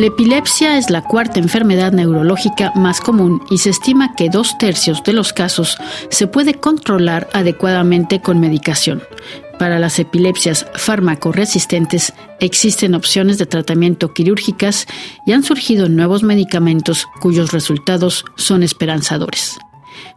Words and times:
La 0.00 0.06
epilepsia 0.06 0.78
es 0.78 0.88
la 0.88 1.02
cuarta 1.02 1.40
enfermedad 1.40 1.92
neurológica 1.92 2.72
más 2.74 3.02
común 3.02 3.42
y 3.50 3.58
se 3.58 3.68
estima 3.68 4.14
que 4.14 4.30
dos 4.30 4.56
tercios 4.56 5.02
de 5.04 5.12
los 5.12 5.34
casos 5.34 5.76
se 6.08 6.26
puede 6.26 6.54
controlar 6.54 7.28
adecuadamente 7.34 8.22
con 8.22 8.40
medicación. 8.40 9.02
Para 9.58 9.78
las 9.78 9.98
epilepsias 9.98 10.64
fármaco-resistentes 10.74 12.14
existen 12.38 12.94
opciones 12.94 13.36
de 13.36 13.44
tratamiento 13.44 14.14
quirúrgicas 14.14 14.86
y 15.26 15.32
han 15.32 15.42
surgido 15.42 15.90
nuevos 15.90 16.22
medicamentos 16.22 17.06
cuyos 17.20 17.52
resultados 17.52 18.24
son 18.36 18.62
esperanzadores. 18.62 19.58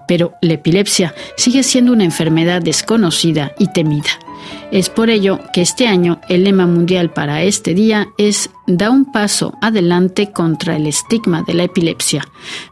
Pero 0.07 0.31
la 0.41 0.53
epilepsia 0.53 1.13
sigue 1.35 1.61
siendo 1.61 1.91
una 1.91 2.05
enfermedad 2.05 2.61
desconocida 2.61 3.51
y 3.59 3.67
temida. 3.73 4.11
Es 4.71 4.89
por 4.89 5.09
ello 5.09 5.39
que 5.53 5.61
este 5.61 5.87
año 5.87 6.19
el 6.29 6.43
lema 6.43 6.65
mundial 6.65 7.11
para 7.11 7.43
este 7.43 7.73
día 7.73 8.07
es 8.17 8.49
Da 8.65 8.89
un 8.89 9.11
paso 9.11 9.57
adelante 9.61 10.31
contra 10.31 10.77
el 10.77 10.87
estigma 10.87 11.43
de 11.45 11.53
la 11.53 11.63
epilepsia, 11.63 12.25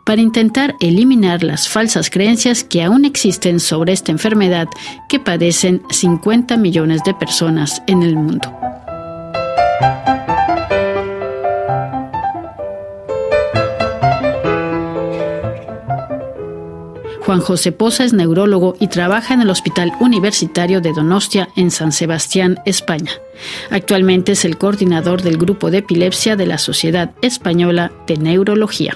para 0.05 0.21
intentar 0.21 0.75
eliminar 0.79 1.43
las 1.43 1.67
falsas 1.67 2.09
creencias 2.09 2.63
que 2.63 2.81
aún 2.81 3.03
existen 3.03 3.59
sobre 3.59 3.91
esta 3.91 4.13
enfermedad 4.13 4.69
que 5.09 5.19
padecen 5.19 5.81
50 5.89 6.55
millones 6.55 7.03
de 7.03 7.13
personas 7.13 7.83
en 7.87 8.03
el 8.03 8.15
mundo. 8.15 8.49
Juan 17.25 17.39
José 17.39 17.71
Poza 17.71 18.03
es 18.03 18.13
neurólogo 18.13 18.73
y 18.79 18.87
trabaja 18.87 19.35
en 19.35 19.41
el 19.41 19.51
Hospital 19.51 19.91
Universitario 19.99 20.81
de 20.81 20.91
Donostia 20.91 21.49
en 21.55 21.69
San 21.69 21.91
Sebastián, 21.91 22.57
España. 22.65 23.11
Actualmente 23.69 24.31
es 24.31 24.43
el 24.43 24.57
coordinador 24.57 25.21
del 25.21 25.37
grupo 25.37 25.69
de 25.69 25.79
epilepsia 25.79 26.35
de 26.35 26.47
la 26.47 26.57
Sociedad 26.57 27.11
Española 27.21 27.91
de 28.07 28.17
Neurología. 28.17 28.93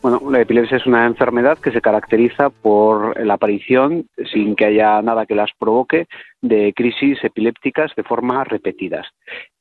Bueno, 0.00 0.22
la 0.30 0.40
epilepsia 0.40 0.78
es 0.78 0.86
una 0.86 1.04
enfermedad 1.04 1.58
que 1.58 1.70
se 1.70 1.82
caracteriza 1.82 2.48
por 2.48 3.20
la 3.20 3.34
aparición, 3.34 4.06
sin 4.32 4.56
que 4.56 4.64
haya 4.64 5.02
nada 5.02 5.26
que 5.26 5.34
las 5.34 5.50
provoque, 5.58 6.06
de 6.40 6.72
crisis 6.74 7.18
epilépticas 7.22 7.92
de 7.96 8.04
forma 8.04 8.44
repetidas 8.44 9.06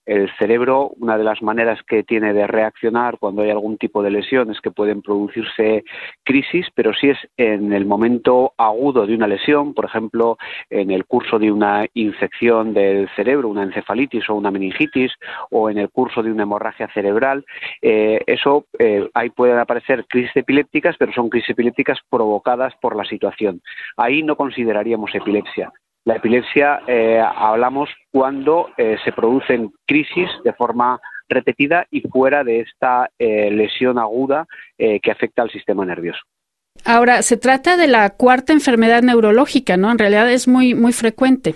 el 0.07 0.31
cerebro, 0.37 0.93
una 0.99 1.17
de 1.17 1.25
las 1.25 1.41
maneras 1.41 1.79
que 1.83 2.01
tiene 2.03 2.33
de 2.33 2.47
reaccionar 2.47 3.17
cuando 3.19 3.41
hay 3.41 3.49
algún 3.49 3.77
tipo 3.77 4.01
de 4.01 4.09
lesión 4.09 4.49
es 4.49 4.61
que 4.61 4.71
pueden 4.71 5.01
producirse 5.01 5.83
crisis, 6.23 6.65
pero 6.73 6.93
si 6.93 7.09
es 7.09 7.17
en 7.35 7.73
el 7.73 7.85
momento 7.85 8.53
agudo 8.57 9.05
de 9.05 9.13
una 9.13 9.27
lesión, 9.27 9.73
por 9.73 9.83
ejemplo, 9.83 10.37
en 10.69 10.91
el 10.91 11.05
curso 11.05 11.37
de 11.37 11.51
una 11.51 11.85
infección 11.93 12.73
del 12.73 13.09
cerebro, 13.17 13.49
una 13.49 13.63
encefalitis 13.63 14.29
o 14.29 14.35
una 14.35 14.49
meningitis, 14.49 15.11
o 15.51 15.69
en 15.69 15.77
el 15.77 15.89
curso 15.89 16.23
de 16.23 16.31
una 16.31 16.43
hemorragia 16.43 16.87
cerebral, 16.93 17.45
eh, 17.81 18.21
eso 18.27 18.65
eh, 18.79 19.09
ahí 19.13 19.29
pueden 19.29 19.59
aparecer 19.59 20.05
crisis 20.07 20.35
epilépticas, 20.35 20.95
pero 20.97 21.11
son 21.11 21.27
crisis 21.29 21.49
epilépticas 21.49 21.99
provocadas 22.09 22.73
por 22.81 22.95
la 22.95 23.03
situación. 23.03 23.61
Ahí 23.97 24.23
no 24.23 24.37
consideraríamos 24.37 25.13
epilepsia. 25.13 25.69
La 26.07 26.15
epilepsia 26.15 26.83
eh, 26.87 27.21
hablamos 27.21 27.89
cuando 28.11 28.69
eh, 28.77 28.95
se 29.03 29.11
producen 29.11 29.73
crisis 29.85 30.29
de 30.45 30.53
forma 30.53 31.01
repetida 31.27 31.85
y 31.91 31.99
fuera 31.99 32.45
de 32.45 32.61
esta 32.61 33.09
eh, 33.19 33.51
lesión 33.51 33.99
aguda 33.99 34.47
que 34.77 35.11
afecta 35.11 35.41
al 35.41 35.51
sistema 35.51 35.85
nervioso. 35.85 36.19
Ahora, 36.85 37.21
se 37.23 37.35
trata 37.35 37.75
de 37.75 37.87
la 37.87 38.09
cuarta 38.11 38.53
enfermedad 38.53 39.01
neurológica, 39.01 39.75
¿no? 39.75 39.91
En 39.91 39.97
realidad 39.97 40.31
es 40.31 40.47
muy, 40.47 40.75
muy 40.75 40.93
frecuente. 40.93 41.55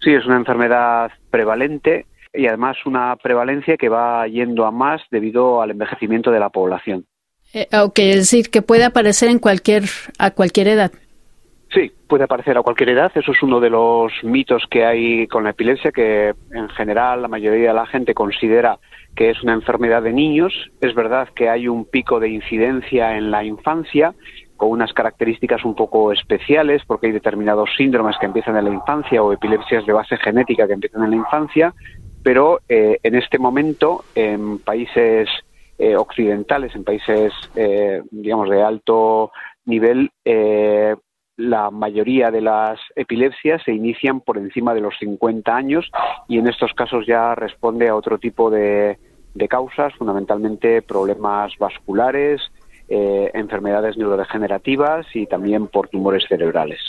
Sí, 0.00 0.10
es 0.14 0.26
una 0.26 0.38
enfermedad 0.38 1.12
prevalente 1.30 2.06
y 2.34 2.48
además 2.48 2.76
una 2.86 3.14
prevalencia 3.22 3.76
que 3.76 3.88
va 3.88 4.26
yendo 4.26 4.66
a 4.66 4.72
más 4.72 5.00
debido 5.12 5.62
al 5.62 5.70
envejecimiento 5.70 6.32
de 6.32 6.40
la 6.40 6.48
población. 6.48 7.06
ok, 7.54 7.98
es 8.00 8.16
decir, 8.16 8.50
que 8.50 8.62
puede 8.62 8.82
aparecer 8.82 9.28
en 9.28 9.38
cualquier, 9.38 9.84
a 10.18 10.32
cualquier 10.32 10.66
edad. 10.66 10.90
Sí, 11.72 11.92
puede 12.08 12.24
aparecer 12.24 12.58
a 12.58 12.62
cualquier 12.62 12.90
edad. 12.90 13.12
Eso 13.14 13.30
es 13.30 13.42
uno 13.42 13.60
de 13.60 13.70
los 13.70 14.12
mitos 14.24 14.64
que 14.68 14.84
hay 14.84 15.28
con 15.28 15.44
la 15.44 15.50
epilepsia, 15.50 15.92
que 15.92 16.34
en 16.52 16.68
general 16.70 17.22
la 17.22 17.28
mayoría 17.28 17.68
de 17.68 17.74
la 17.74 17.86
gente 17.86 18.12
considera 18.12 18.78
que 19.14 19.30
es 19.30 19.42
una 19.42 19.52
enfermedad 19.52 20.02
de 20.02 20.12
niños. 20.12 20.52
Es 20.80 20.94
verdad 20.94 21.28
que 21.34 21.48
hay 21.48 21.68
un 21.68 21.84
pico 21.84 22.18
de 22.18 22.28
incidencia 22.28 23.16
en 23.16 23.30
la 23.30 23.44
infancia, 23.44 24.14
con 24.56 24.70
unas 24.70 24.92
características 24.92 25.64
un 25.64 25.76
poco 25.76 26.12
especiales, 26.12 26.82
porque 26.86 27.06
hay 27.06 27.12
determinados 27.12 27.70
síndromes 27.76 28.16
que 28.18 28.26
empiezan 28.26 28.56
en 28.56 28.64
la 28.64 28.74
infancia 28.74 29.22
o 29.22 29.32
epilepsias 29.32 29.86
de 29.86 29.92
base 29.92 30.16
genética 30.16 30.66
que 30.66 30.74
empiezan 30.74 31.04
en 31.04 31.10
la 31.10 31.16
infancia, 31.16 31.72
pero 32.24 32.60
eh, 32.68 32.98
en 33.02 33.14
este 33.14 33.38
momento 33.38 34.04
en 34.16 34.58
países 34.58 35.28
eh, 35.78 35.96
occidentales, 35.96 36.74
en 36.74 36.84
países, 36.84 37.32
eh, 37.54 38.02
digamos, 38.10 38.50
de 38.50 38.62
alto 38.62 39.30
nivel, 39.64 40.10
la 41.40 41.70
mayoría 41.70 42.30
de 42.30 42.42
las 42.42 42.78
epilepsias 42.96 43.62
se 43.64 43.72
inician 43.72 44.20
por 44.20 44.36
encima 44.36 44.74
de 44.74 44.82
los 44.82 44.94
50 44.98 45.56
años 45.56 45.90
y 46.28 46.38
en 46.38 46.46
estos 46.46 46.72
casos 46.74 47.06
ya 47.06 47.34
responde 47.34 47.88
a 47.88 47.96
otro 47.96 48.18
tipo 48.18 48.50
de, 48.50 48.98
causas, 49.48 49.94
fundamentalmente 49.94 50.82
problemas 50.82 51.52
vasculares, 51.58 52.42
eh, 52.88 53.30
enfermedades 53.32 53.96
neurodegenerativas 53.96 55.06
y 55.14 55.26
también 55.26 55.66
por 55.66 55.88
tumores 55.88 56.24
cerebrales. 56.28 56.80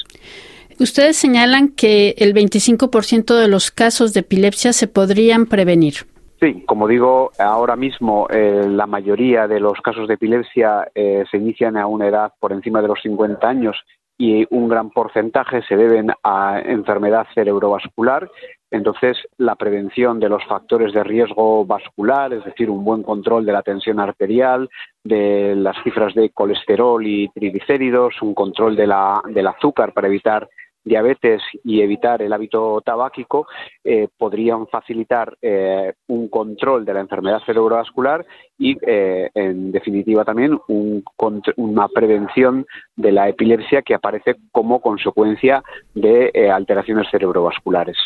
Ustedes 0.79 1.15
señalan 1.15 1.69
que 1.69 2.15
el 2.17 2.33
25% 2.33 3.35
de 3.35 3.47
los 3.47 3.71
casos 3.71 4.13
de 4.13 4.21
epilepsia 4.21 4.73
se 4.73 4.87
podrían 4.87 5.45
prevenir. 5.45 5.93
Sí, 6.41 6.63
como 6.65 6.87
digo, 6.87 7.31
ahora 7.37 7.75
mismo 7.75 8.27
eh, 8.31 8.65
la 8.67 8.87
mayoría 8.87 9.47
de 9.47 9.59
los 9.59 9.79
casos 9.81 10.07
de 10.07 10.15
epilepsia 10.15 10.89
eh, 10.95 11.23
se 11.29 11.37
inician 11.37 11.77
a 11.77 11.85
una 11.85 12.07
edad 12.07 12.33
por 12.39 12.51
encima 12.51 12.81
de 12.81 12.87
los 12.87 12.99
50 13.03 13.47
años 13.47 13.77
y 14.21 14.45
un 14.51 14.69
gran 14.69 14.91
porcentaje 14.91 15.63
se 15.63 15.75
deben 15.75 16.11
a 16.23 16.61
enfermedad 16.63 17.25
cerebrovascular. 17.33 18.29
Entonces, 18.69 19.17
la 19.37 19.55
prevención 19.55 20.19
de 20.19 20.29
los 20.29 20.45
factores 20.45 20.93
de 20.93 21.03
riesgo 21.03 21.65
vascular, 21.65 22.31
es 22.31 22.45
decir, 22.45 22.69
un 22.69 22.85
buen 22.85 23.01
control 23.01 23.47
de 23.47 23.53
la 23.53 23.63
tensión 23.63 23.99
arterial, 23.99 24.69
de 25.03 25.55
las 25.55 25.75
cifras 25.83 26.13
de 26.13 26.29
colesterol 26.29 27.03
y 27.03 27.29
triglicéridos, 27.29 28.21
un 28.21 28.35
control 28.35 28.75
de 28.75 28.85
la, 28.85 29.23
del 29.27 29.47
azúcar 29.47 29.91
para 29.91 30.07
evitar 30.07 30.47
diabetes 30.83 31.41
y 31.63 31.81
evitar 31.81 32.21
el 32.21 32.33
hábito 32.33 32.81
tabáquico 32.81 33.47
eh, 33.83 34.07
podrían 34.17 34.67
facilitar 34.67 35.37
eh, 35.41 35.93
un 36.07 36.27
control 36.27 36.85
de 36.85 36.93
la 36.93 37.01
enfermedad 37.01 37.41
cerebrovascular 37.45 38.25
y, 38.57 38.77
eh, 38.85 39.29
en 39.33 39.71
definitiva, 39.71 40.25
también 40.25 40.59
una 40.67 41.87
prevención 41.87 42.65
de 42.95 43.11
la 43.11 43.29
epilepsia 43.29 43.81
que 43.81 43.95
aparece 43.95 44.35
como 44.51 44.81
consecuencia 44.81 45.63
de 45.93 46.51
alteraciones 46.51 47.07
cerebrovasculares. 47.09 47.97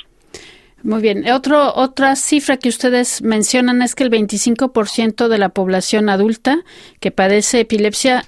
Muy 0.85 1.01
bien. 1.01 1.23
Otro, 1.31 1.73
otra 1.73 2.16
cifra 2.16 2.57
que 2.57 2.69
ustedes 2.69 3.23
mencionan 3.23 3.81
es 3.81 3.96
que 3.96 4.03
el 4.03 4.12
25% 4.12 5.28
de 5.28 5.38
la 5.40 5.50
población 5.50 6.09
adulta 6.09 6.57
que 7.01 7.09
padece 7.09 7.62
epilepsia 7.62 8.22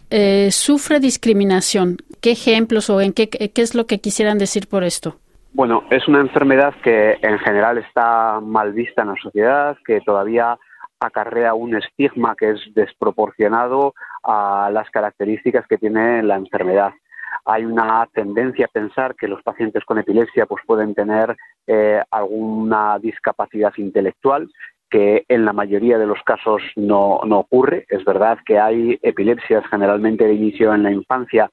sufre 0.50 1.00
discriminación. 1.00 1.98
¿Qué 2.20 2.32
ejemplos 2.32 2.90
o 2.90 3.00
en 3.00 3.14
qué, 3.14 3.30
qué 3.30 3.62
es 3.62 3.76
lo 3.76 3.86
que 3.86 4.00
quisieran 4.00 4.40
decir 4.40 4.68
por 4.68 4.84
esto? 4.84 5.18
Bueno, 5.54 5.84
es 5.92 6.08
una 6.08 6.20
enfermedad 6.20 6.74
que 6.84 7.20
en 7.22 7.38
general 7.40 7.78
está 7.78 8.40
mal 8.42 8.74
vista 8.74 9.04
en 9.04 9.10
la 9.10 9.16
sociedad, 9.22 9.78
que 9.86 10.02
todavía 10.02 10.58
acarrea 11.00 11.54
un 11.54 11.76
estigma 11.76 12.36
que 12.36 12.52
es 12.52 12.60
desproporcionado 12.74 13.94
a 14.24 14.70
las 14.74 14.90
características 14.90 15.68
que 15.68 15.78
tiene 15.78 16.24
la 16.24 16.36
enfermedad. 16.36 16.92
Hay 17.46 17.66
una 17.66 18.08
tendencia 18.14 18.66
a 18.66 18.70
pensar 18.70 19.16
que 19.16 19.28
los 19.28 19.42
pacientes 19.44 19.84
con 19.86 19.98
epilepsia 19.98 20.46
pues, 20.46 20.64
pueden 20.66 20.94
tener 20.94 21.36
eh, 21.66 22.02
alguna 22.12 23.00
discapacidad 23.00 23.74
intelectual, 23.78 24.50
que 24.90 25.26
en 25.28 25.46
la 25.46 25.54
mayoría 25.54 25.98
de 25.98 26.06
los 26.06 26.22
casos 26.24 26.62
no, 26.76 27.20
no 27.26 27.40
ocurre. 27.40 27.86
Es 27.90 28.06
verdad 28.06 28.38
que 28.46 28.60
hay 28.60 28.98
epilepsias 29.02 29.66
generalmente 29.70 30.26
de 30.26 30.34
inicio 30.34 30.74
en 30.74 30.84
la 30.84 30.92
infancia 30.92 31.50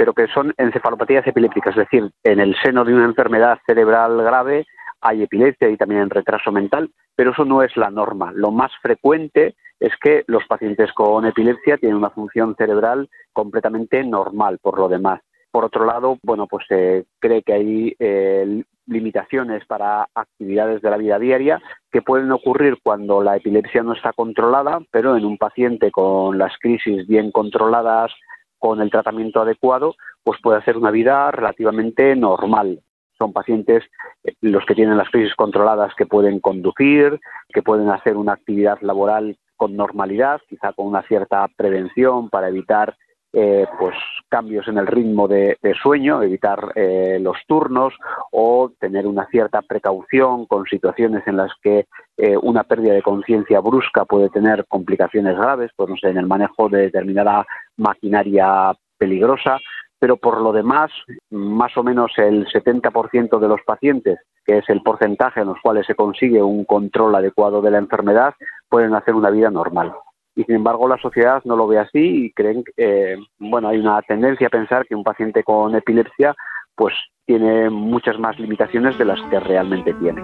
pero 0.00 0.14
que 0.14 0.28
son 0.28 0.54
encefalopatías 0.56 1.26
epilépticas, 1.26 1.76
es 1.76 1.84
decir, 1.84 2.10
en 2.24 2.40
el 2.40 2.56
seno 2.62 2.86
de 2.86 2.94
una 2.94 3.04
enfermedad 3.04 3.58
cerebral 3.66 4.16
grave 4.22 4.64
hay 5.00 5.22
epilepsia 5.22 5.68
y 5.68 5.76
también 5.76 6.10
retraso 6.10 6.52
mental, 6.52 6.90
pero 7.16 7.32
eso 7.32 7.44
no 7.44 7.62
es 7.62 7.76
la 7.76 7.90
norma. 7.90 8.32
Lo 8.32 8.50
más 8.50 8.72
frecuente 8.82 9.54
es 9.78 9.92
que 10.00 10.24
los 10.26 10.44
pacientes 10.46 10.92
con 10.92 11.24
epilepsia 11.24 11.78
tienen 11.78 11.98
una 11.98 12.10
función 12.10 12.54
cerebral 12.56 13.08
completamente 13.32 14.04
normal 14.04 14.58
por 14.60 14.78
lo 14.78 14.88
demás. 14.88 15.20
Por 15.50 15.64
otro 15.64 15.84
lado, 15.84 16.18
bueno, 16.22 16.46
pues 16.46 16.64
se 16.68 17.06
cree 17.18 17.42
que 17.42 17.52
hay 17.52 17.96
eh, 17.98 18.62
limitaciones 18.86 19.64
para 19.66 20.08
actividades 20.14 20.82
de 20.82 20.90
la 20.90 20.96
vida 20.96 21.18
diaria 21.18 21.60
que 21.90 22.02
pueden 22.02 22.30
ocurrir 22.30 22.78
cuando 22.82 23.22
la 23.22 23.36
epilepsia 23.36 23.82
no 23.82 23.94
está 23.94 24.12
controlada, 24.12 24.80
pero 24.90 25.16
en 25.16 25.24
un 25.24 25.38
paciente 25.38 25.90
con 25.90 26.38
las 26.38 26.56
crisis 26.58 27.06
bien 27.06 27.32
controladas 27.32 28.12
con 28.58 28.80
el 28.80 28.90
tratamiento 28.90 29.40
adecuado, 29.40 29.94
pues 30.22 30.38
puede 30.42 30.58
hacer 30.58 30.76
una 30.76 30.90
vida 30.90 31.30
relativamente 31.30 32.14
normal. 32.14 32.80
Son 33.20 33.32
pacientes 33.32 33.84
eh, 34.24 34.32
los 34.40 34.64
que 34.64 34.74
tienen 34.74 34.96
las 34.96 35.10
crisis 35.10 35.34
controladas 35.34 35.94
que 35.94 36.06
pueden 36.06 36.40
conducir, 36.40 37.20
que 37.52 37.62
pueden 37.62 37.90
hacer 37.90 38.16
una 38.16 38.32
actividad 38.32 38.78
laboral 38.80 39.36
con 39.56 39.76
normalidad, 39.76 40.40
quizá 40.48 40.72
con 40.72 40.86
una 40.86 41.02
cierta 41.02 41.46
prevención 41.56 42.30
para 42.30 42.48
evitar 42.48 42.96
eh, 43.32 43.64
pues 43.78 43.94
cambios 44.28 44.66
en 44.66 44.78
el 44.78 44.88
ritmo 44.88 45.28
de, 45.28 45.56
sueño, 45.80 46.20
evitar 46.20 46.72
eh, 46.74 47.18
los 47.20 47.36
turnos 47.46 47.94
o 48.32 48.72
tener 48.80 49.06
una 49.06 49.26
cierta 49.26 49.62
precaución 49.62 50.46
con 50.46 50.66
situaciones 50.66 51.24
en 51.28 51.36
las 51.36 51.52
que 51.62 51.86
eh, 52.16 52.36
una 52.36 52.64
pérdida 52.64 52.94
de 52.94 53.02
conciencia 53.02 53.60
brusca 53.60 54.04
puede 54.04 54.30
tener 54.30 54.66
complicaciones 54.66 55.36
graves, 55.36 55.70
pues 55.76 55.90
no 55.90 55.96
sé, 55.96 56.08
en 56.08 56.18
el 56.18 56.26
manejo 56.26 56.68
de 56.68 56.82
determinada 56.82 57.46
maquinaria 57.76 58.74
peligrosa, 58.98 59.58
pero 60.00 60.16
por 60.16 60.40
lo 60.40 60.52
demás, 60.52 60.90
más 61.30 61.76
o 61.76 61.84
menos 61.84 62.10
el 62.16 62.46
70% 62.46 63.38
de 63.38 63.48
los 63.48 63.60
pacientes, 63.64 64.18
que 64.44 64.58
es 64.58 64.68
el 64.68 64.82
porcentaje 64.82 65.40
en 65.40 65.46
los 65.46 65.60
cuales 65.62 65.86
se 65.86 65.94
consigue 65.94 66.42
un 66.42 66.64
control 66.64 67.14
adecuado 67.14 67.62
de 67.62 67.70
la 67.70 67.78
enfermedad, 67.78 68.34
pueden 68.68 68.94
hacer 68.94 69.14
una 69.14 69.30
vida 69.30 69.50
normal 69.50 69.92
y 70.34 70.44
sin 70.44 70.56
embargo 70.56 70.88
la 70.88 70.96
sociedad 70.96 71.42
no 71.44 71.56
lo 71.56 71.66
ve 71.66 71.78
así 71.80 72.26
y 72.26 72.32
creen 72.32 72.62
eh, 72.76 73.16
bueno 73.38 73.68
hay 73.68 73.78
una 73.78 74.00
tendencia 74.02 74.46
a 74.46 74.50
pensar 74.50 74.86
que 74.86 74.94
un 74.94 75.02
paciente 75.02 75.42
con 75.42 75.74
epilepsia 75.74 76.36
pues 76.76 76.94
tiene 77.26 77.70
muchas 77.70 78.18
más 78.18 78.38
limitaciones 78.38 78.98
de 78.98 79.04
las 79.04 79.20
que 79.30 79.38
realmente 79.38 79.94
tiene. 79.94 80.20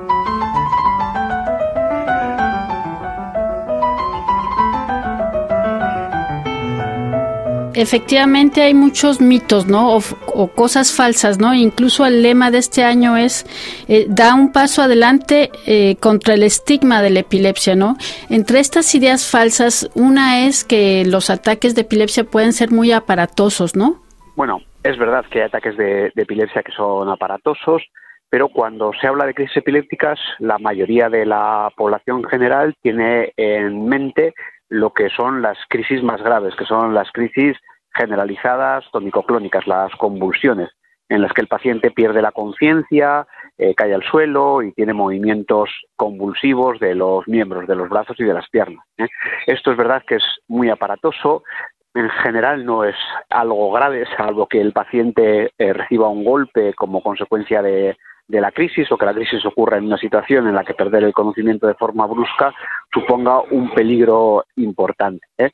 Efectivamente 7.76 8.62
hay 8.62 8.75
muchos 8.75 9.20
mitos, 9.20 9.67
¿no? 9.67 9.96
O, 9.96 10.49
cosas 10.49 10.94
falsas, 10.94 11.38
¿no? 11.38 11.55
Incluso 11.55 12.06
el 12.06 12.23
lema 12.23 12.50
de 12.50 12.58
este 12.58 12.82
año 12.82 13.17
es 13.17 13.44
eh, 13.88 14.06
da 14.08 14.34
un 14.34 14.52
paso 14.52 14.82
adelante 14.82 15.50
eh, 15.67 15.96
contra 16.00 16.34
el 16.34 16.43
estigma 16.43 17.02
de 17.02 17.11
la 17.11 17.20
epilepsia, 17.20 17.76
¿no? 17.76 17.96
Entre 18.31 18.61
estas 18.61 18.94
ideas 18.94 19.31
falsas, 19.31 19.90
una 19.94 20.46
es 20.46 20.64
que 20.64 21.05
los 21.05 21.31
ataques 21.31 21.75
de 21.75 21.82
epilepsia 21.82 22.25
pueden 22.25 22.52
ser 22.52 22.70
muy 22.70 22.93
aparatosos, 22.93 23.76
¿no? 23.76 24.02
Bueno, 24.34 24.61
es 24.82 24.99
verdad 24.99 25.25
que 25.31 25.40
hay 25.40 25.46
ataques 25.46 25.76
de, 25.76 26.12
de 26.14 26.22
epilepsia 26.22 26.62
que 26.62 26.72
son 26.72 27.08
aparatosos, 27.08 27.82
pero 28.31 28.49
cuando 28.49 28.93
se 29.00 29.06
habla 29.06 29.26
de 29.26 29.34
crisis 29.34 29.58
epilépticas, 29.58 30.19
la 30.38 30.58
mayoría 30.58 31.08
de 31.08 31.26
la 31.26 31.70
población 31.76 32.25
general 32.25 32.75
tiene 32.82 33.32
en 33.37 33.87
mente 33.87 34.34
lo 34.69 34.93
que 34.93 35.09
son 35.11 35.43
las 35.43 35.59
crisis 35.69 36.03
más 36.03 36.23
graves, 36.23 36.55
que 36.57 36.65
son 36.65 36.95
las 36.95 37.11
crisis 37.13 37.57
generalizadas 37.95 38.85
tonicoclónicas, 38.93 39.67
las 39.67 39.95
convulsiones, 39.97 40.71
en 41.09 41.23
las 41.23 41.33
que 41.33 41.41
el 41.41 41.49
paciente 41.49 41.91
pierde 41.91 42.21
la 42.21 42.33
conciencia, 42.33 43.27
eh, 43.59 43.75
cae 43.75 43.95
al 43.95 44.03
suelo 44.03 44.63
y 44.63 44.73
tiene 44.73 44.93
movimientos 44.93 45.71
convulsivos 45.95 46.79
de 46.81 46.95
los 46.95 47.27
miembros, 47.29 47.67
de 47.67 47.77
los 47.77 47.89
brazos 47.89 48.19
y 48.19 48.25
de 48.25 48.35
las 48.35 48.49
piernas. 48.51 48.85
¿eh? 48.99 49.07
Esto 49.47 49.71
es 49.71 49.77
verdad 49.77 50.03
que 50.07 50.17
es 50.17 50.25
muy 50.49 50.69
aparatoso. 50.69 51.45
En 51.95 52.11
general 52.11 52.65
no 52.67 52.85
es 52.85 52.97
algo 53.31 53.73
grave, 53.73 54.05
salvo 54.17 54.47
que 54.47 54.61
el 54.61 54.73
paciente 54.73 55.53
eh, 55.57 55.73
reciba 55.73 56.09
un 56.09 56.25
golpe 56.25 56.75
como 56.75 57.03
consecuencia 57.03 57.63
de, 57.63 57.97
de 58.28 58.40
la 58.40 58.50
crisis 58.50 58.90
o 58.90 58.99
que 58.99 59.06
la 59.06 59.14
crisis 59.14 59.44
ocurra 59.44 59.78
en 59.78 59.84
una 59.84 59.99
situación 59.99 60.49
en 60.49 60.55
la 60.55 60.64
que 60.64 60.75
perder 60.75 61.05
el 61.05 61.12
conocimiento 61.12 61.67
de 61.67 61.75
forma 61.75 62.06
brusca 62.06 62.52
suponga 62.93 63.40
un 63.50 63.73
peligro 63.73 64.44
importante. 64.56 65.26
¿eh? 65.38 65.50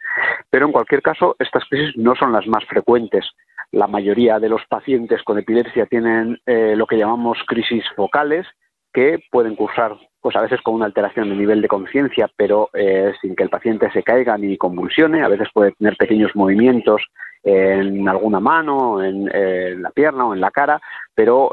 Pero 0.49 0.67
en 0.67 0.73
cualquier 0.73 1.03
caso, 1.03 1.37
estas 1.39 1.65
crisis 1.69 1.97
no 1.97 2.15
son 2.15 2.33
las 2.33 2.47
más 2.47 2.65
frecuentes. 2.65 3.29
La 3.73 3.87
mayoría 3.87 4.39
de 4.39 4.49
los 4.49 4.63
pacientes 4.69 5.23
con 5.23 5.39
epilepsia 5.39 5.87
tienen 5.87 6.41
eh, 6.47 6.75
lo 6.77 6.87
que 6.87 6.97
llamamos 6.97 7.39
crisis 7.47 7.85
focales, 7.95 8.47
que 8.93 9.19
pueden 9.31 9.57
cursar 9.57 9.97
pues 10.21 10.37
a 10.37 10.43
veces 10.43 10.61
con 10.63 10.75
una 10.75 10.87
alteración 10.87 11.31
de 11.31 11.37
nivel 11.37 11.63
de 11.63 11.69
conciencia, 11.69 12.31
pero 12.37 12.71
eh, 12.75 13.13
sin 13.21 13.35
que 13.35 13.43
el 13.43 13.51
paciente 13.51 13.91
se 13.91 14.03
caiga 14.03 14.39
ni 14.39 14.57
convulsione. 14.57 15.23
A 15.23 15.29
veces 15.29 15.49
puede 15.53 15.73
tener 15.73 15.97
pequeños 15.97 16.31
movimientos 16.37 17.03
en 17.43 18.09
alguna 18.09 18.39
mano, 18.39 19.03
en, 19.03 19.83
la 19.83 19.91
pierna 19.91 20.27
o 20.27 20.35
en 20.35 20.41
la 20.41 20.53
cara, 20.53 20.81
pero 21.13 21.51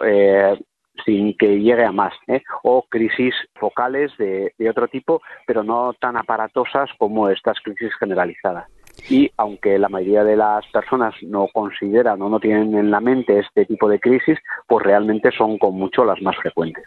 sin 1.05 1.35
que 1.37 1.59
llegue 1.59 1.85
a 1.85 1.91
más, 1.91 2.13
¿eh? 2.27 2.41
o 2.63 2.83
crisis 2.89 3.33
focales 3.55 4.11
de, 4.17 4.53
otro 4.69 4.87
tipo, 4.87 5.21
pero 5.45 5.63
no 5.63 5.93
tan 5.93 6.17
aparatosas 6.17 6.89
como 6.97 7.29
estas 7.29 7.57
crisis 7.61 7.91
generalizadas. 7.99 8.67
Y 9.09 9.31
aunque 9.37 9.79
la 9.79 9.87
mayoría 9.87 10.23
de 10.23 10.35
las 10.35 10.65
personas 10.67 11.15
no 11.21 11.47
consideran 11.53 12.21
o 12.21 12.29
no 12.29 12.39
tienen 12.39 12.75
en 12.75 12.91
la 12.91 12.99
mente 12.99 13.39
este 13.39 13.65
tipo 13.65 13.87
de 13.87 13.99
crisis, 13.99 14.37
pues 14.67 14.85
realmente 14.85 15.31
son 15.31 15.57
con 15.57 15.75
mucho 15.75 16.03
las 16.03 16.21
más 16.21 16.35
frecuentes. 16.37 16.83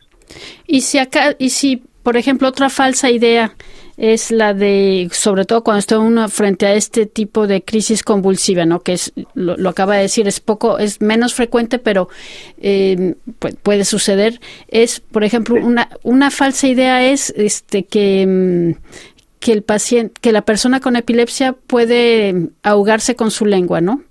Y 0.67 0.83
si 0.83 0.99
acá, 0.99 1.35
y 1.39 1.49
si, 1.51 1.83
por 2.03 2.17
ejemplo, 2.17 2.49
otra 2.49 2.69
falsa 2.69 3.11
idea 3.11 3.53
es 3.97 4.31
la 4.31 4.55
de, 4.55 5.09
sobre 5.13 5.45
todo 5.45 5.63
cuando 5.65 5.79
está 5.79 5.99
uno 5.99 6.29
frente 6.29 6.67
a 6.67 6.75
este 6.75 7.07
tipo 7.07 7.47
de 7.47 7.63
crisis 7.63 8.03
convulsiva, 8.03 8.65
¿no? 8.65 8.81
Que 8.81 8.95
es, 8.95 9.13
lo, 9.35 9.69
acaba 9.69 9.97
de 9.97 10.03
decir, 10.03 10.27
es 10.29 10.41
poco, 10.41 10.79
es 10.79 11.01
menos 11.01 11.35
frecuente, 11.35 11.79
pero 11.79 12.09
eh, 12.59 13.15
puede 13.63 13.85
suceder. 13.85 14.41
Es, 14.69 15.01
por 15.01 15.25
ejemplo, 15.25 15.57
una, 15.57 15.89
una 16.03 16.31
falsa 16.31 16.67
idea 16.69 17.05
es 17.05 17.33
este 17.37 17.85
que 17.85 18.27
mm, 18.27 19.03
que 19.43 19.53
el 19.53 19.63
paciente, 19.63 20.15
que 20.21 20.31
la 20.31 20.43
persona 20.43 20.79
con 20.79 20.95
epilepsia 20.95 21.53
puede 21.53 22.51
ahogarse 22.63 23.17
con 23.17 23.33
su 23.33 23.45
lengua, 23.45 23.81
¿no? 23.81 24.03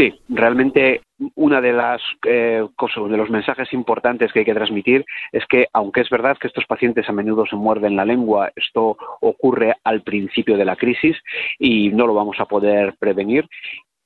Sí, 0.00 0.18
realmente 0.30 1.02
una 1.34 1.60
de 1.60 1.74
las 1.74 2.00
eh, 2.26 2.66
cosas, 2.74 3.10
de 3.10 3.18
los 3.18 3.28
mensajes 3.28 3.70
importantes 3.74 4.32
que 4.32 4.38
hay 4.38 4.44
que 4.46 4.54
transmitir 4.54 5.04
es 5.30 5.44
que, 5.44 5.66
aunque 5.74 6.00
es 6.00 6.08
verdad 6.08 6.38
que 6.38 6.46
estos 6.46 6.64
pacientes 6.64 7.06
a 7.06 7.12
menudo 7.12 7.44
se 7.44 7.54
muerden 7.54 7.96
la 7.96 8.06
lengua, 8.06 8.50
esto 8.56 8.96
ocurre 9.20 9.74
al 9.84 10.00
principio 10.00 10.56
de 10.56 10.64
la 10.64 10.76
crisis 10.76 11.18
y 11.58 11.90
no 11.90 12.06
lo 12.06 12.14
vamos 12.14 12.40
a 12.40 12.46
poder 12.46 12.94
prevenir 12.98 13.46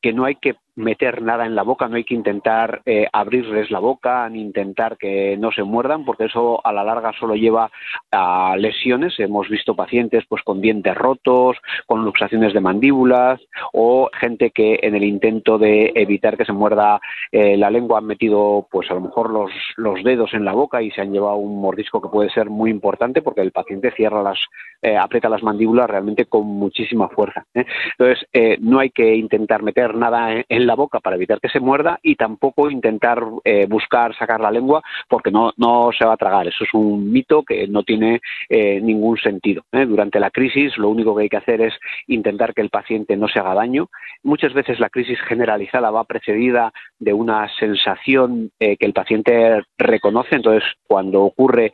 que 0.02 0.12
no 0.12 0.25
hay 0.25 0.35
que 0.35 0.56
meter 0.76 1.23
nada 1.23 1.47
en 1.47 1.55
la 1.55 1.62
boca, 1.62 1.88
no 1.88 1.97
hay 1.97 2.05
que 2.05 2.15
intentar 2.15 2.82
eh, 2.85 3.06
abrirles 3.12 3.71
la 3.71 3.79
boca 3.79 4.29
ni 4.29 4.41
intentar 4.41 4.97
que 4.97 5.37
no 5.37 5.53
se 5.53 5.62
muerdan, 5.62 6.05
porque 6.05 6.25
eso 6.25 6.61
a 6.65 6.73
la 6.73 6.85
larga 6.85 7.12
solo 7.19 7.35
lleva 7.35 7.71
a 8.11 8.56
lesiones. 8.59 9.19
Hemos 9.19 9.49
visto 9.49 9.75
pacientes 9.75 10.25
pues 10.29 10.43
con 10.43 10.61
dientes 10.61 10.94
rotos, 10.94 11.56
con 11.87 12.05
luxaciones 12.05 12.53
de 12.53 12.61
mandíbulas 12.61 13.41
o 13.73 14.11
gente 14.19 14.50
que 14.50 14.81
en 14.82 14.94
el 14.94 15.05
intento 15.05 15.59
de 15.59 15.93
evitar 15.94 16.37
que 16.37 16.44
se 16.44 16.53
muerda 16.53 17.00
eh, 17.31 17.56
la 17.56 17.70
lengua 17.70 17.99
han 17.99 18.06
metido 18.06 18.67
pues 18.70 18.91
a 18.91 18.94
lo 18.94 19.00
mejor 19.00 19.31
los, 19.31 19.50
los 19.77 20.03
dedos 20.03 20.35
en 20.35 20.44
la 20.44 20.53
boca 20.53 20.82
y 20.82 20.91
se 20.91 21.00
han 21.00 21.13
llevado 21.13 21.37
un 21.37 21.60
mordisco 21.60 22.01
que 22.01 22.08
puede 22.08 22.31
ser 22.31 22.51
muy 22.51 22.70
importante 22.70 23.22
porque 23.22 23.43
el 23.43 23.53
paciente 23.53 23.93
cierra 23.93 24.22
las, 24.22 24.39
eh, 24.82 24.96
aprieta 24.96 25.29
las 25.29 25.43
mandíbulas 25.43 25.89
realmente 25.89 26.27
con 26.27 26.46
muchísima 26.46 27.08
fuerza. 27.08 27.46
Entonces 27.55 28.27
no 28.60 28.81
hay 28.81 28.91
que 28.91 29.15
intentar 29.15 29.63
meter 29.63 29.94
nada 29.94 30.44
en 30.49 30.64
la 30.65 30.75
boca 30.75 31.01
para 31.01 31.17
evitar 31.17 31.41
que 31.41 31.49
se 31.49 31.61
muerda 31.61 31.99
y 32.03 32.17
tampoco 32.17 32.71
intentar 32.71 33.23
eh, 33.44 33.67
buscar 33.67 34.17
sacar 34.17 34.41
la 34.41 34.51
lengua 34.51 34.83
porque 35.09 35.31
no, 35.31 35.53
no 35.56 35.91
se 35.97 36.05
va 36.05 36.15
a 36.15 36.17
tragar. 36.17 36.47
Eso 36.47 36.65
es 36.65 36.75
un 36.75 37.13
mito 37.13 37.43
que 37.43 37.67
no 37.67 37.83
tiene 37.83 38.21
eh, 38.49 38.81
ningún 38.81 39.19
sentido. 39.19 39.65
¿eh? 39.73 39.87
Durante 39.87 40.21
la 40.21 40.31
crisis 40.31 40.77
lo 40.79 40.89
único 40.89 41.15
que 41.15 41.25
hay 41.25 41.29
que 41.29 41.37
hacer 41.37 41.61
es 41.61 41.75
intentar 42.06 42.55
que 42.55 42.63
el 42.63 42.71
paciente 42.71 43.17
no 43.17 43.29
se 43.29 43.41
haga 43.41 43.55
daño. 43.55 43.89
Muchas 44.23 44.53
veces 44.55 44.81
la 44.81 44.91
crisis 44.91 45.19
generalizada 45.29 45.91
va 45.91 46.05
precedida 46.05 46.73
de 46.99 47.13
una 47.13 47.49
sensación 47.59 48.51
que 48.59 48.79
el 48.81 48.93
paciente 48.93 49.63
reconoce. 49.77 50.37
Entonces, 50.37 50.65
cuando 50.87 51.23
ocurre, 51.23 51.73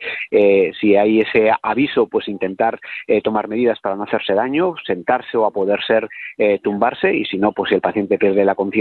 si 0.79 0.95
hay 0.95 1.21
ese 1.21 1.51
aviso, 1.61 2.07
pues 2.07 2.27
intentar 2.27 2.79
tomar 3.23 3.47
medidas 3.47 3.79
para 3.79 3.95
no 3.95 4.03
hacerse 4.03 4.33
daño, 4.33 4.75
sentarse 4.85 5.37
o 5.37 5.45
a 5.45 5.51
poder 5.51 5.79
ser 5.85 6.09
tumbarse 6.61 7.15
y 7.15 7.25
si 7.25 7.37
no, 7.37 7.53
pues 7.53 7.69
si 7.69 7.75
el 7.75 7.81
paciente 7.81 8.17
pierde 8.17 8.43
la 8.43 8.55
conciencia 8.55 8.80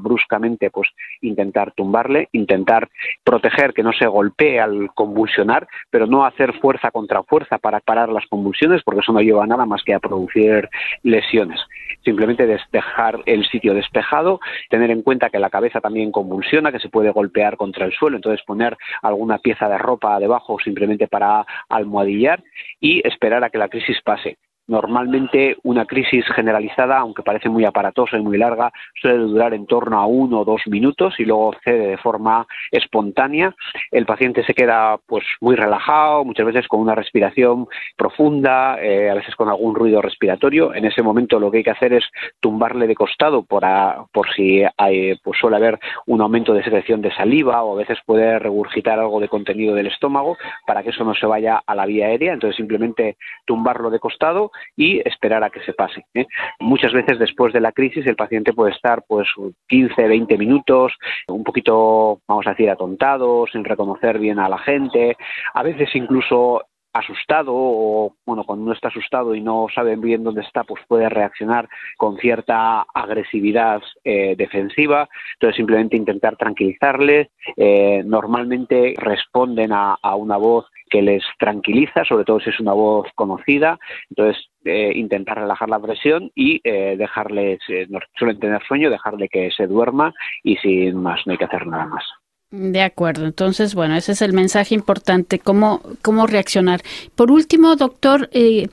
bruscamente, 0.00 0.70
pues 0.70 0.88
intentar 1.20 1.72
tumbarle, 1.72 2.28
intentar 2.32 2.88
proteger 3.24 3.72
que 3.72 3.82
no 3.82 3.92
se 3.92 4.06
golpee 4.06 4.60
al 4.60 4.90
convulsionar, 4.94 5.66
pero 5.90 6.06
no 6.06 6.24
hacer 6.24 6.58
fuerza 6.60 6.90
contra 6.90 7.22
fuerza 7.22 7.58
para 7.58 7.80
parar 7.80 8.08
las 8.08 8.26
convulsiones, 8.26 8.82
porque 8.82 9.00
eso 9.00 9.12
no 9.12 9.20
lleva 9.20 9.46
nada 9.46 9.66
más 9.66 9.82
que 9.82 9.94
a 9.94 10.00
producir 10.00 10.68
lesiones. 11.02 11.60
Simplemente 12.04 12.46
dejar 12.72 13.20
el 13.26 13.46
sitio 13.48 13.74
despejado, 13.74 14.40
tener 14.70 14.90
en 14.90 15.02
cuenta 15.02 15.30
que 15.30 15.38
la 15.38 15.50
cabeza 15.50 15.80
también 15.80 16.12
convulsiona, 16.12 16.72
que 16.72 16.78
se 16.78 16.88
puede 16.88 17.10
golpear 17.10 17.56
contra 17.56 17.86
el 17.86 17.92
suelo, 17.92 18.16
entonces 18.16 18.44
poner 18.46 18.76
alguna 19.02 19.38
pieza 19.38 19.68
de 19.68 19.78
ropa 19.78 20.18
debajo 20.18 20.58
simplemente 20.58 21.08
para 21.08 21.44
almohadillar 21.68 22.42
y 22.80 23.06
esperar 23.06 23.44
a 23.44 23.50
que 23.50 23.58
la 23.58 23.68
crisis 23.68 24.00
pase. 24.02 24.36
Normalmente 24.68 25.56
una 25.62 25.86
crisis 25.86 26.26
generalizada, 26.36 26.98
aunque 26.98 27.22
parece 27.22 27.48
muy 27.48 27.64
aparatosa 27.64 28.18
y 28.18 28.22
muy 28.22 28.36
larga, 28.36 28.70
suele 29.00 29.16
durar 29.16 29.54
en 29.54 29.66
torno 29.66 29.98
a 29.98 30.04
uno 30.04 30.40
o 30.40 30.44
dos 30.44 30.60
minutos 30.66 31.14
y 31.18 31.24
luego 31.24 31.54
cede 31.64 31.88
de 31.88 31.96
forma 31.96 32.46
espontánea. 32.70 33.54
El 33.90 34.04
paciente 34.04 34.44
se 34.44 34.52
queda 34.52 34.98
pues 35.06 35.24
muy 35.40 35.56
relajado, 35.56 36.22
muchas 36.22 36.44
veces 36.44 36.68
con 36.68 36.80
una 36.80 36.94
respiración 36.94 37.66
profunda, 37.96 38.78
eh, 38.78 39.08
a 39.08 39.14
veces 39.14 39.34
con 39.36 39.48
algún 39.48 39.74
ruido 39.74 40.02
respiratorio. 40.02 40.74
En 40.74 40.84
ese 40.84 41.02
momento 41.02 41.40
lo 41.40 41.50
que 41.50 41.58
hay 41.58 41.64
que 41.64 41.70
hacer 41.70 41.94
es 41.94 42.04
tumbarle 42.38 42.86
de 42.86 42.94
costado 42.94 43.44
por, 43.44 43.64
por 44.12 44.28
si 44.34 44.62
hay, 44.76 45.14
pues 45.24 45.38
suele 45.38 45.56
haber 45.56 45.78
un 46.06 46.20
aumento 46.20 46.52
de 46.52 46.62
secreción 46.62 47.00
de 47.00 47.14
saliva 47.14 47.62
o 47.62 47.72
a 47.72 47.78
veces 47.78 47.98
puede 48.04 48.38
regurgitar 48.38 48.98
algo 48.98 49.18
de 49.18 49.28
contenido 49.28 49.74
del 49.74 49.86
estómago 49.86 50.36
para 50.66 50.82
que 50.82 50.90
eso 50.90 51.04
no 51.04 51.14
se 51.14 51.24
vaya 51.24 51.62
a 51.66 51.74
la 51.74 51.86
vía 51.86 52.08
aérea. 52.08 52.34
Entonces 52.34 52.56
simplemente 52.56 53.16
tumbarlo 53.46 53.88
de 53.88 53.98
costado 53.98 54.50
y 54.76 55.00
esperar 55.08 55.44
a 55.44 55.50
que 55.50 55.60
se 55.60 55.72
pase. 55.72 56.04
¿eh? 56.14 56.26
Muchas 56.60 56.92
veces 56.92 57.18
después 57.18 57.52
de 57.52 57.60
la 57.60 57.72
crisis 57.72 58.06
el 58.06 58.16
paciente 58.16 58.52
puede 58.52 58.72
estar 58.72 59.02
pues 59.06 59.28
15, 59.68 60.08
20 60.08 60.38
minutos, 60.38 60.92
un 61.28 61.44
poquito, 61.44 62.20
vamos 62.26 62.46
a 62.46 62.50
decir, 62.50 62.70
atontado, 62.70 63.46
sin 63.50 63.64
reconocer 63.64 64.18
bien 64.18 64.38
a 64.38 64.48
la 64.48 64.58
gente, 64.58 65.16
a 65.54 65.62
veces 65.62 65.88
incluso 65.94 66.64
asustado 66.92 67.52
o 67.54 68.14
bueno 68.24 68.44
cuando 68.44 68.64
uno 68.64 68.72
está 68.72 68.88
asustado 68.88 69.34
y 69.34 69.40
no 69.40 69.66
sabe 69.74 69.96
bien 69.96 70.24
dónde 70.24 70.42
está 70.42 70.64
pues 70.64 70.82
puede 70.86 71.08
reaccionar 71.08 71.68
con 71.96 72.16
cierta 72.18 72.82
agresividad 72.94 73.82
eh, 74.04 74.34
defensiva. 74.36 75.08
Entonces 75.34 75.56
simplemente 75.56 75.96
intentar 75.96 76.36
tranquilizarles. 76.36 77.28
Eh, 77.56 78.02
normalmente 78.04 78.94
responden 78.96 79.72
a, 79.72 79.96
una 80.16 80.36
voz 80.36 80.66
que 80.90 81.02
les 81.02 81.22
tranquiliza 81.38 82.04
sobre 82.04 82.24
todo 82.24 82.40
si 82.40 82.50
es 82.50 82.60
una 82.60 82.72
voz 82.72 83.06
conocida. 83.14 83.78
Entonces 84.10 84.50
eh, 84.64 84.92
intentar 84.94 85.38
relajar 85.38 85.68
la 85.68 85.78
presión 85.78 86.30
y 86.34 86.60
dejarles 86.62 87.60
no 87.88 88.00
suelen 88.18 88.40
tener 88.40 88.62
sueño 88.66 88.90
dejarle 88.90 89.28
que 89.28 89.50
se 89.50 89.66
duerma 89.66 90.12
y 90.42 90.56
sin 90.56 90.96
más 91.02 91.20
no 91.26 91.32
hay 91.32 91.38
que 91.38 91.44
hacer 91.44 91.66
nada 91.66 91.86
más 91.86 92.04
de 92.50 92.82
acuerdo. 92.82 93.26
Entonces, 93.26 93.74
bueno, 93.74 93.96
ese 93.96 94.12
es 94.12 94.22
el 94.22 94.32
mensaje 94.32 94.74
importante, 94.74 95.38
cómo, 95.38 95.82
cómo 96.02 96.26
reaccionar. 96.26 96.80
Por 97.14 97.30
último, 97.30 97.76
doctor, 97.76 98.28
eh, 98.32 98.68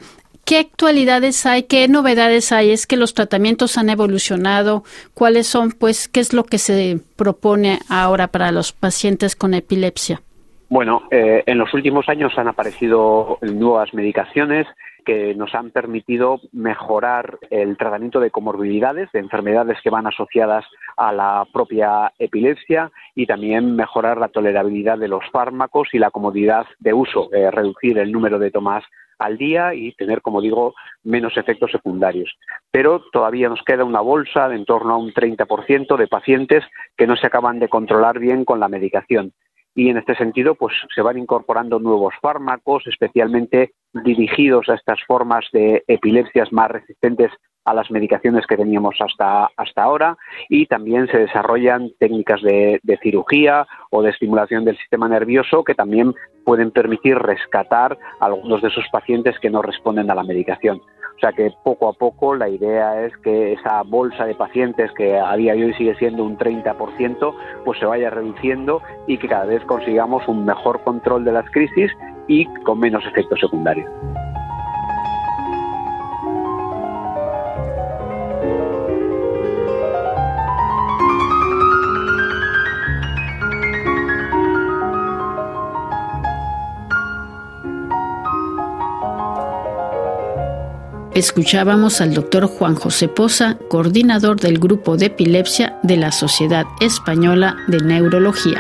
¿qué 0.45 0.59
actualidades 0.59 1.45
hay? 1.45 1.63
¿Qué 1.63 1.87
novedades 1.87 2.51
hay? 2.51 2.71
¿Es 2.71 2.87
que 2.87 2.97
los 2.97 3.13
tratamientos 3.13 3.77
han 3.77 3.89
evolucionado? 3.89 4.83
¿Cuáles 5.13 5.47
son, 5.47 5.71
pues, 5.71 6.07
qué 6.07 6.21
es 6.21 6.33
lo 6.33 6.45
que 6.45 6.57
se 6.57 6.99
propone 7.17 7.79
ahora 7.89 8.27
para 8.27 8.51
los 8.51 8.71
pacientes 8.71 9.35
con 9.35 9.53
epilepsia? 9.53 10.21
Bueno, 10.69 11.03
eh, 11.11 11.43
en 11.45 11.57
los 11.57 11.73
últimos 11.73 12.09
años 12.09 12.33
han 12.37 12.47
aparecido 12.47 13.37
nuevas 13.41 13.93
medicaciones 13.93 14.65
que 15.05 15.35
nos 15.35 15.53
han 15.55 15.71
permitido 15.71 16.41
mejorar 16.51 17.37
el 17.49 17.77
tratamiento 17.77 18.19
de 18.19 18.31
comorbilidades, 18.31 19.11
de 19.11 19.19
enfermedades 19.19 19.77
que 19.83 19.89
van 19.89 20.07
asociadas 20.07 20.65
a 20.97 21.13
la 21.13 21.47
propia 21.53 22.11
epilepsia 22.19 22.91
y 23.13 23.25
también 23.25 23.75
mejorar 23.75 24.17
la 24.17 24.29
tolerabilidad 24.29 24.97
de 24.97 25.07
los 25.07 25.23
fármacos 25.31 25.89
y 25.93 25.99
la 25.99 26.11
comodidad 26.11 26.65
de 26.79 26.93
uso, 26.93 27.31
eh, 27.33 27.49
reducir 27.51 27.97
el 27.99 28.11
número 28.11 28.39
de 28.39 28.51
tomas 28.51 28.83
al 29.19 29.37
día 29.37 29.73
y 29.73 29.93
tener, 29.93 30.21
como 30.21 30.41
digo, 30.41 30.73
menos 31.03 31.37
efectos 31.37 31.71
secundarios. 31.71 32.35
Pero 32.71 33.01
todavía 33.11 33.47
nos 33.47 33.63
queda 33.63 33.85
una 33.85 34.01
bolsa 34.01 34.49
de 34.49 34.55
en 34.55 34.65
torno 34.65 34.93
a 34.93 34.97
un 34.97 35.13
30% 35.13 35.97
de 35.97 36.07
pacientes 36.07 36.63
que 36.97 37.07
no 37.07 37.15
se 37.15 37.27
acaban 37.27 37.59
de 37.59 37.69
controlar 37.69 38.19
bien 38.19 38.45
con 38.45 38.59
la 38.59 38.69
medicación 38.69 39.33
y 39.75 39.89
en 39.89 39.97
este 39.97 40.15
sentido 40.15 40.55
pues 40.55 40.73
se 40.93 41.01
van 41.01 41.17
incorporando 41.17 41.79
nuevos 41.79 42.13
fármacos 42.21 42.87
especialmente 42.87 43.73
dirigidos 43.93 44.69
a 44.69 44.75
estas 44.75 44.99
formas 45.05 45.45
de 45.51 45.83
epilepsias 45.87 46.51
más 46.51 46.71
resistentes 46.71 47.31
a 47.65 47.73
las 47.73 47.89
medicaciones 47.89 48.45
que 48.45 48.57
teníamos 48.57 48.95
hasta, 48.99 49.49
hasta 49.57 49.83
ahora 49.83 50.17
y 50.49 50.67
también 50.67 51.07
se 51.07 51.17
desarrollan 51.17 51.91
técnicas 51.99 52.41
de, 52.41 52.79
de, 52.83 52.97
cirugía 52.97 53.67
o 53.89 54.03
de 54.03 54.11
estimulación 54.11 54.65
del 54.65 54.77
sistema 54.77 55.09
nervioso 55.09 55.63
que 55.63 55.73
también 55.73 56.13
pueden 56.45 56.69
permitir 56.71 57.17
rescatar 57.17 57.97
a 58.19 58.25
algunos 58.25 58.61
de 58.61 58.67
esos 58.67 58.85
pacientes 58.91 59.37
que 59.39 59.49
no 59.49 59.63
responden 59.63 60.11
a 60.11 60.15
la 60.15 60.23
medicación. 60.23 60.79
O 61.15 61.19
sea 61.19 61.31
que 61.31 61.51
poco 61.63 61.87
a 61.87 61.93
poco 61.93 62.35
la 62.35 62.49
idea 62.49 63.05
es 63.05 63.15
que 63.17 63.53
esa 63.53 63.83
bolsa 63.83 64.25
de 64.25 64.35
pacientes 64.35 64.91
que 64.97 65.17
a 65.17 65.35
día 65.35 65.53
de 65.53 65.65
hoy 65.65 65.73
sigue 65.75 65.95
siendo 65.95 66.23
un 66.23 66.37
30%, 66.37 67.33
pues 67.63 67.79
se 67.79 67.85
vaya 67.85 68.09
reduciendo 68.09 68.81
y 69.07 69.17
que 69.17 69.27
cada 69.27 69.45
vez 69.45 69.63
consigamos 69.65 70.27
un 70.27 70.45
mejor 70.45 70.83
control 70.83 71.23
de 71.23 71.31
las 71.31 71.49
crisis 71.51 71.91
y 72.27 72.45
con 72.63 72.79
menos 72.79 73.05
efectos 73.05 73.39
secundarios. 73.39 73.89
Escuchábamos 91.15 92.01
al 92.01 92.13
doctor 92.13 92.45
Juan 92.45 92.75
José 92.75 93.07
Poza, 93.07 93.57
coordinador 93.69 94.37
del 94.37 94.59
grupo 94.59 94.97
de 94.97 95.05
epilepsia 95.05 95.79
de 95.81 95.95
la 95.95 96.11
Sociedad 96.11 96.65
Española 96.81 97.55
de 97.67 97.77
Neurología. 97.77 98.59